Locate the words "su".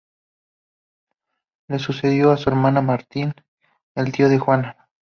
2.35-2.49